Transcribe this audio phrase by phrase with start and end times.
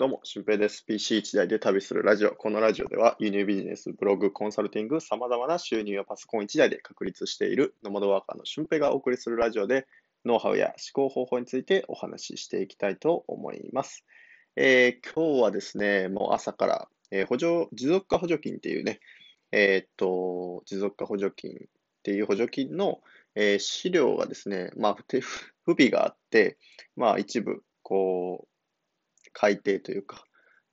[0.00, 0.82] どうも、俊平です。
[0.88, 2.30] PC1 台で旅するラジオ。
[2.30, 9.86] このラジオでは、輸入ビジネス、ブログ、コンサルティング、様々な収入をパソコン1台で確立しているノマドワーカーの俊平がお送りするラジオで、
[10.24, 14.06] ノウハウや思考方法についてお話ししていきたいと思います。
[14.56, 19.00] えー、今日はですね、もう朝から、えー、補助、持続化補助金っていうね、
[19.52, 21.54] えー、っと、持続化補助金っ
[22.04, 23.02] ていう補助金の、
[23.34, 24.96] え、資料がですね、まあ、
[25.66, 26.56] 不備があって、
[26.96, 28.49] まあ、一部、こう、
[29.32, 30.24] 改定というか、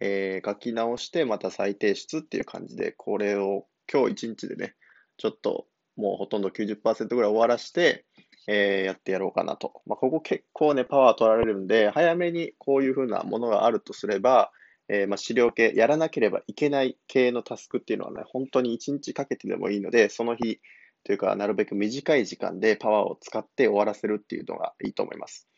[0.00, 4.74] えー、書き直してまた再提出っていう感じで、これを今日一日でね、
[5.16, 8.04] ちょっともうほとんど90%ぐらい終わらして、
[8.46, 9.82] えー、やってやろうかなと。
[9.86, 14.50] まあ、ここ結構ね、パワー取られるんで、早めにこういうふうなものがあるとすれば、
[14.88, 20.60] えー、まあ、資料系、やらなければいけない系のタスクっていうのはね、本当に1日かけてでもいいので、その日
[21.04, 25.48] というか、なるべく短い時間でパワーを使って終わらせるっていうのがいいと思います。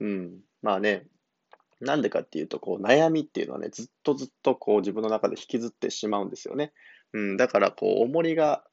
[0.00, 0.40] うん。
[0.62, 1.06] まあね、
[1.82, 6.72] なんでかっていうと、こう、悩みっていうのはね、ずっとずっとこう、自分の中で引きずってしまうんですよね。
[7.12, 8.64] うん、だから、こう、重りが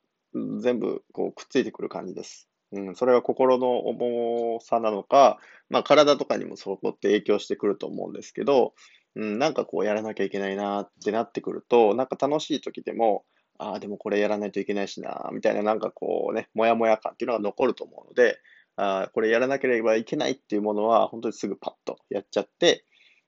[0.61, 2.47] 全部、こう、くっついてくる感じです。
[2.71, 8.75] うん、それは心の重さなのか、まあ、体とかにもそこって影響してくると思うんですけど、
[9.15, 13.25] うん、なんかこう、やらなきゃいけないなってなってくると、なんか楽しい時でも、
[13.57, 18.37] ああ、でもこれやらないといけないしな、みたいな、なんかこうね、もやもや感っていうのが残ると思うので、
[18.81, 22.85] あこれやらなければいけないっていうものは、本当にすぐパッとやっちゃって、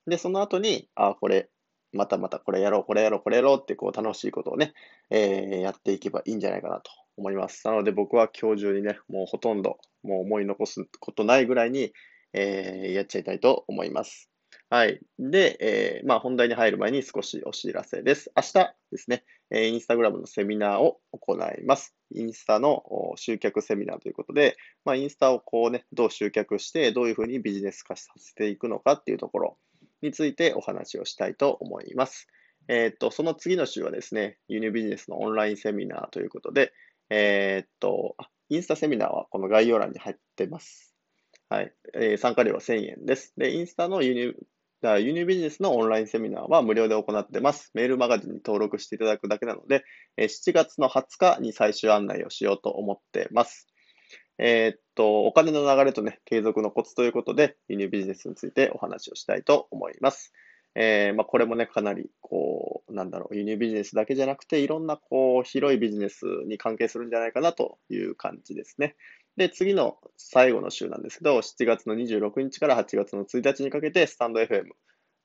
[0.08, 1.50] で、その後に、あ、これ、
[1.94, 4.74] またまたこれやろう、これやろう、これやろうって、こう、楽しいことをね、
[5.10, 7.68] えー、やっていけばいいんじゃないかなと思います。
[7.68, 11.94] なので僕は今日中にね、もうほとんど、もう思い残すことないぐらいに、
[12.34, 14.30] えー、やっちゃいたいと思います。
[14.70, 15.02] はい。
[15.20, 18.32] で、えー、まあ本題に入る前に少しお知らせです。
[18.36, 18.54] 明日
[18.92, 21.94] ですね、えー、インスタグラムのセミナーを行います。
[22.14, 22.84] インスタの
[23.18, 24.56] 集客セミナーということで、
[24.86, 29.58] まあインスタをこうね、どう集客して、どういうふうにビジネス化させていくのかっていうところ、
[30.02, 32.28] についてお話をしたいと思います。
[32.68, 36.74] えっ、と、その次の週はですね、輸入ビジネスのオンラインセミナーということで、
[37.10, 38.16] えっ、と、
[38.50, 40.94] インスタセミナーはこの概要欄に入ってます。
[41.50, 41.74] はい。
[41.94, 43.34] えー、参加料は1000円です。
[43.38, 44.36] で、インスタの輸入、
[44.84, 47.72] 輸入ビジネスのオンラインセミナーは無料で行ってます。
[47.74, 49.84] メールマガジンに登録していただくだけなので、
[50.18, 53.68] 7月の20日に最終案内をしようと思ってます。
[54.38, 60.32] えー、っと、お金の流れとね、継続のコツということで、輸入ビジネスについてお話をしたいと思います。
[60.76, 68.96] えー、まあ、これもね、かなり、こう、なんだろう、輸入ビジネスだけじゃなくて、いろんな、こう、広いビジネスに関係するんじゃないかなという感じですね。
[69.38, 74.66] で、次の最後の週なんですけど、7月の26日から8月の1日にかけて、スタンド FM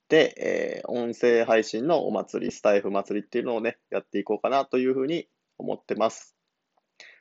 [0.08, 6.35] で、えー、音声配信のお祭り、スタイフ祭りっていうのをね、やっていこうかなというふうに思ってます。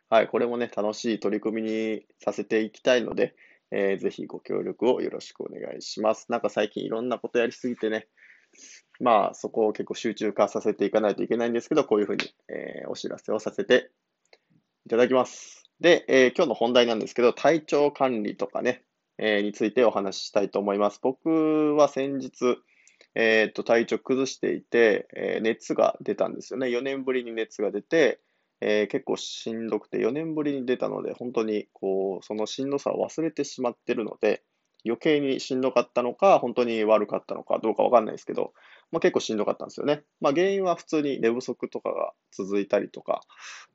[0.07, 3.35] はい、これもね、楽しい取り組みにさせていきたいので、
[3.71, 6.31] えー、ぜひご協力をよろしくお願いします。
[6.31, 8.07] なんか最近いろんなことやりすぎてね、
[8.99, 13.89] まあそこを結構集中化させていかないといけないんですけど、こういうふうに、えー、お知らせをさせて
[14.85, 15.63] いただきます。
[15.79, 18.83] で、えー、今日の本題なんですけど、体調管理とかね、
[19.17, 20.99] えー、についてお話ししたいと思います。
[21.01, 22.57] 僕は先日、
[23.15, 26.67] えっ、と、体調崩していて、え熱が出たんですよね。
[26.67, 28.19] 4年ぶりに熱が出て、
[28.61, 34.43] えー、結構しんどくて4年ぶりに出たので、本当にこう、そのしんどさを忘れてしまってるので、
[34.85, 38.53] 余計にしんどかったのか、本当に悪かったのかどうかわかんないですけど、
[38.91, 40.03] まあ、結構しんどかったんですよね。
[40.21, 43.21] まあ、原因は普通に寝不足とかが続いたりとか、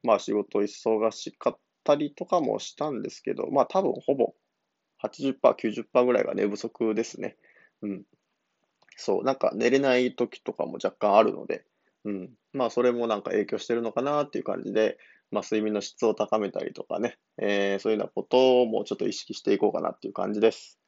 [0.02, 4.34] まあ、仕事忙しかったりとかもしたんですけど、まあ、多分ほぼ
[4.98, 7.36] 80%、90%ぐらいが寝不足ですね。
[7.82, 8.04] うん。
[8.96, 11.64] そう、なんか寝れない時とかも若干あるので、
[12.04, 12.30] うん。
[12.52, 14.98] まあ、それもなんか影響してるのかなっていう感じで、
[15.30, 20.78] まあ、睡眠の質を高めたりとかね、えー、そういうようなことをもうちょっと意識していこうかなっていう感じです。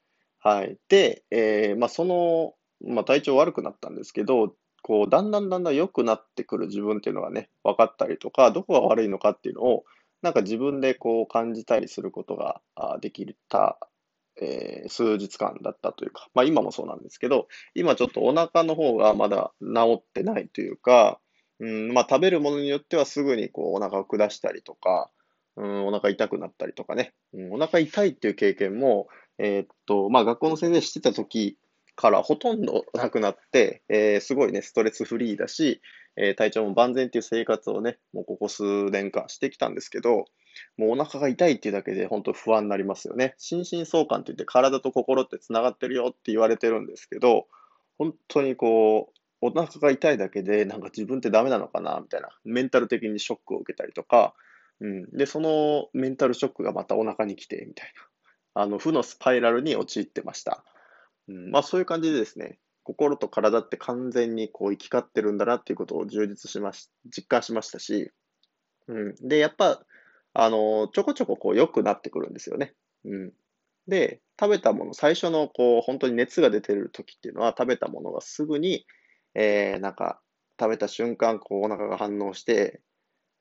[0.41, 0.77] はい。
[0.89, 9.85] で、えー、まあ、その、まあ、体調悪くなったんですけど、こう、だんだんだんだん良くなってくる自分っていうのがね、分かったりとか、どこが悪いのかっていうのを、
[10.23, 12.61] なんか自分でこう感じたりすることが
[13.01, 13.79] できた
[14.41, 21.21] えー、数日間だったというか、まあ今もそうなんですけど、今ちょっとお腹の方がまだ治ってないというか、
[21.63, 25.11] うん、まあ食べるものによってはすぐにこうお腹を下したりとか、
[25.57, 29.07] うん、お腹痛くなったりとかね、うん、お腹痛いっていう経験も、
[29.39, 31.57] えー、っと、まあ学校の先生してた時
[31.95, 35.81] からほとんどなくなって、えー、すごいね、ストレスフリーだし、
[36.17, 40.25] えー、体調も万全っていう生活をね、もうここ数年間してきたんですけど、
[40.77, 43.35] もうお腹が痛いっていうだけで本当不安になりますよね。
[43.39, 47.47] 心身相関って言って体と心って繋がってるよって言われてるんですけど、
[47.99, 54.35] 本当にこう、お腹が痛いだけでなんか自分ってダメなのかなみたいな、メンタル的にショックを受けたりとか、
[54.81, 55.11] うん。
[55.11, 57.93] で、そのメンタルショックがまたお腹に来て、みたい
[58.55, 58.63] な。
[58.63, 60.65] あの、負のスパイラルに陥ってました。
[61.29, 68.11] うん、まあそういう感じでですね、心と体って完全にこう生き交ってるんだなっていうことを充実しまし、実感しましたし、
[68.89, 69.15] うん。
[69.21, 69.85] で、やっぱ、
[70.35, 72.75] あの、ちょこちょここう良くなってくるんですよね。
[73.05, 73.33] うん。
[73.87, 78.87] で、食べたもの、最初のこう、本当に熱が出てる時っていうのは、食べたものがすぐに、
[79.35, 80.21] えー、なんか、
[80.61, 82.81] 食べた瞬間、こう、お腹が反応して、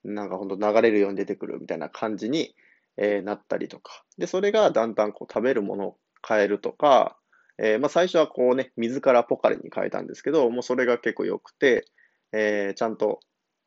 [0.04, 2.54] なんか本当流れるように出てくるみたいな感じに、
[2.96, 4.04] えー、なったりとか。
[4.18, 5.96] で、それがだんだんこう食べるものを
[6.26, 7.16] 変えるとか、
[7.58, 11.84] えー、まあ最初はこうね、水からポカリに変えたんですけど、もうそれが結構良くて、
[12.32, 13.20] えー、ちゃんと、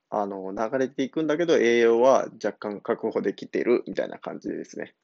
[0.09, 4.95] あの、流れていくんだけど、栄養は若干確保できてるみたいな感じでですね。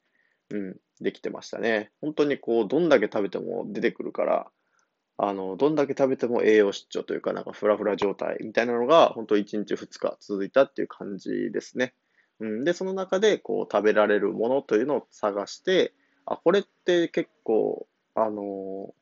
[0.52, 1.92] うん、できてましたね。
[2.02, 4.52] 本当にこう、どんだけ食べても出てくるから、
[5.18, 11.94] あの、どんだけ食べても栄養失調というか、なんかフラフラ状態みたいなのが、本当1日2日続いたっていう感じですね。
[12.40, 15.94] うん、で、その中で、こう、食べられるものというのを探して、
[16.26, 18.94] あ、これって結構、あの、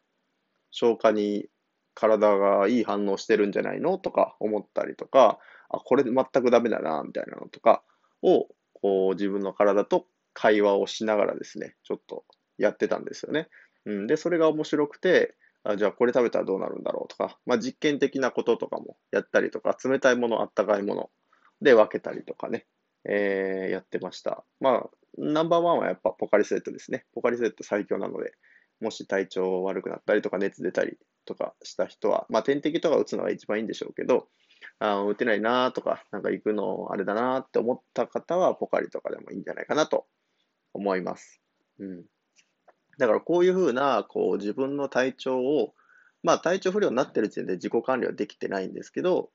[0.71, 1.49] 消化に
[1.95, 3.97] 体がいい反応してるんじゃないの？
[3.97, 5.39] とか思ったりとか、
[5.69, 7.83] あ、これ全くダメだな、みたいなのとか
[8.23, 12.25] を、こう、自分の体と会話をしながらですね、ちょっと
[12.57, 13.49] やってたんですよね。
[13.85, 15.35] うん、で、それが面白くて、
[15.69, 21.09] あじゃあこれ食べたらどうなるんだろうとか、まあ、実験的なこととかもやったりとか、冷たいもの、あったかいもの
[21.61, 22.65] で分けたりとかね、
[23.05, 24.43] えー、やってました。
[24.59, 27.05] まあ、ナンバーワンはやっぱポカリスエットですね。
[27.13, 28.33] ポカリスエット最強なので、
[28.79, 34.27] もし体調悪くなったりとか熱出たりとかした人は、まあ点滴とか打つのが一番いいんでしょうけど、
[34.79, 40.05] あ打てないなとか、なんか行くのあれだなって思った方はポカリとかでもいいんじゃないかなと
[40.73, 41.41] 思います。
[41.79, 42.05] うん。
[42.99, 45.73] だからこういうふうな、こう自分の体調を、
[46.21, 49.31] まあ体調不良になってる時点で自己管理はできてないんですけど、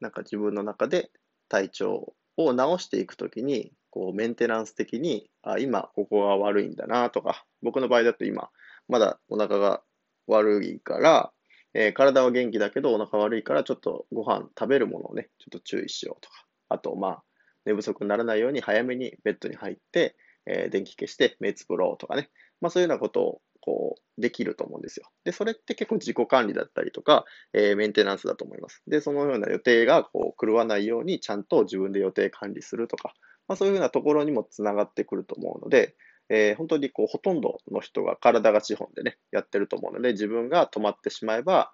[0.00, 1.10] なんか自分の中で
[1.48, 8.50] 体調を直していくときに、こうメンテナンス的に、あ、今ここが悪いんだなとか、僕の場合だと今、
[8.88, 9.82] まだお腹が
[10.26, 11.32] 悪いから、
[11.72, 17.22] えー、体は元気だけどお腹悪いからちょっとご飯食べるものをね、ちょっと注意しようとか、あとまあ、
[17.64, 20.16] 寝不足にならないように早めにベッドに入って、
[20.46, 22.30] えー、電気消して目つぶろうとかね。
[22.60, 25.08] まあそういうようなことをこうできると思うんですよ。
[25.24, 27.24] で、それって結構自己管理だったりとか、
[27.54, 28.82] えー、メンテナンスだと思います。
[28.86, 33.14] で、そのような予定がこう狂わないようにちゃんと自分で予定管理するとか、
[33.48, 35.96] まあそういうようなところにもつながってくると思うので、
[36.28, 41.72] えー、本当にこうほとんどの人が体が資本でね、やってると思うので、自分が止まってしまえば、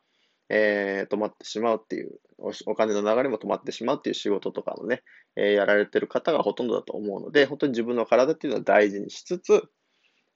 [0.48, 2.20] えー、止まってしまうっていう
[2.66, 5.02] お、金の流れも止まってしまうっていう仕事とかもね、
[5.36, 9.64] えー、やられてる方がほとんどだと思うので、本当に自分の体っていうのを大事にしつつ、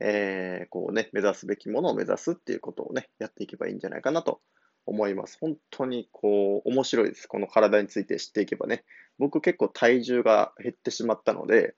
[0.01, 4.41] えー、こうね、目指すべきものを目指すっていうことをね、やっていけばいいんじゃないかなと
[4.87, 5.39] 思います。
[5.41, 7.27] 本当にこう、面白いです。
[7.27, 8.85] この体について知っていけばね。
[9.19, 11.75] 僕結構体重が減ってしまったので、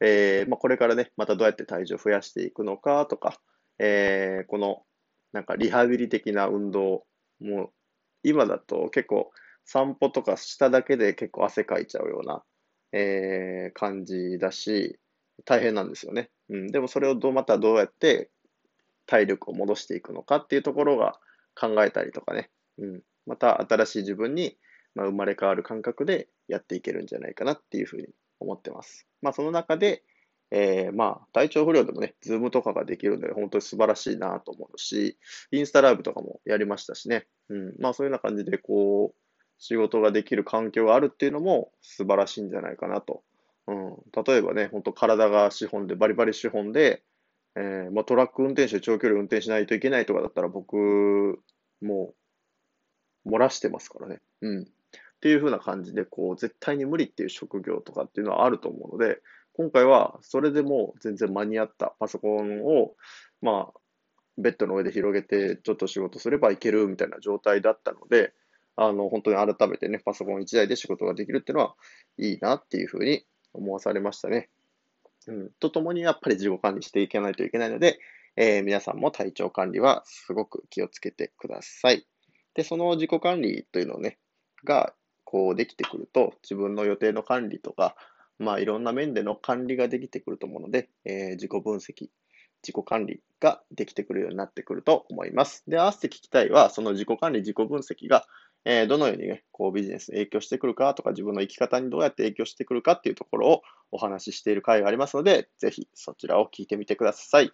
[0.00, 3.40] えー、まあ、これからね、またどうやって体重を増やしていくのかとか、
[3.78, 4.82] えー、この、
[5.32, 7.04] なんかリハビリ的な運動
[7.40, 7.70] も
[8.22, 9.30] 今だと結構
[9.72, 12.42] 散歩とかしただけで結構汗かいちゃうような、
[12.92, 14.98] えー、感じだし、
[15.44, 16.28] 大変なんですよね。
[16.48, 16.66] うん。
[16.72, 18.30] でもそれをどう、またどうやって
[19.06, 21.20] 体力を戻していくのかっていうところが
[21.54, 22.50] 考えたりとかね。
[22.78, 23.02] うん。
[23.26, 24.56] また新しい自分に、
[24.96, 28.08] まあ、生まれ変わる感覚でやっていけるんじゃないかなっていうふうに
[28.40, 29.06] 思ってます。
[29.22, 30.02] まあその中で、
[30.50, 35.16] えー、まあ、体調不良でもね、ズームとかができるので、本当に素晴らしいなと思うし、
[35.52, 37.28] インスタライブとかもやりましたしね。
[37.50, 37.74] うん。
[37.78, 39.29] まあ、そういうような感じで、こう、
[39.60, 43.22] 仕事ができる環境があるっていうのも素晴らしいんじゃないかなと。
[43.66, 43.96] うん。
[44.26, 47.02] 例えばね、本当体が資本で、バリバリ資本で、
[47.56, 51.40] えー、まあ、トラック運転手長距離運転しないといけないとかだったら、僕、
[51.82, 52.14] も
[53.26, 54.20] う、漏らしてますからね。
[54.40, 54.62] うん。
[54.62, 54.66] っ
[55.20, 59.20] ていう風な感じで、こう、絶対に無理っていう職業とかっていうのはあると思うので、
[59.52, 62.94] 今回はそれでも全然間に合ったパソコンを、
[63.42, 63.80] まあ、
[64.38, 68.32] ベッドの上で広げてちょっと仕事すればいけるみたいな状態だったので、
[68.76, 71.74] あの、本当に改めてね、パソコン1台で仕事ができるっていうのは
[72.18, 74.48] いいなっていうふうに思わされましたね。
[75.26, 75.50] うん。
[75.60, 77.98] とともにやっぱり自己管理していかないといけないので、
[78.36, 82.06] えー、皆さんも体調管理はすごく気をつけてください。
[82.54, 84.18] で、その自己管理というのをね、
[84.64, 87.94] が、こうできてくると、自分の予定の管理とか、
[88.38, 92.08] まあ、いろんな面での管理ができてくると思うので、えー、自己分析、
[92.62, 95.62] 自己管理ができてくるようになってくると思います。
[95.68, 98.26] で、合わせて聞きたいは、その自己管理、自己分析が、
[98.64, 107.52] えー、どのようにね、こうビジネス影響してくるかとか、自分の生き方にどうやって影響してくるかっていうところをお話ししている回がありますので、ぜひそちらを聞いてみてください。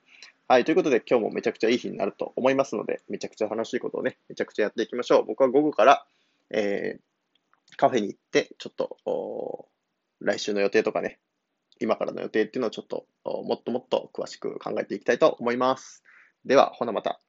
[0.49, 0.65] はい。
[0.65, 5.25] ということで、今日もめちゃくちゃいい日になると思いますので、めちゃくちゃ楽しいことをね、めちゃくちゃやっていきましょう。
[5.25, 6.07] 僕は午後から、
[6.51, 9.69] えー、カフェに行って、ちょっと、
[10.21, 11.19] 来週の予定とかね、
[11.79, 16.03] 今からの予定っていうのをちょっともっともっと詳しく考えていきたいと思います。
[16.45, 17.21] では、ほなまた。